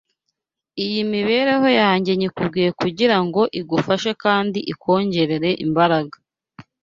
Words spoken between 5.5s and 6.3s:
imbaraga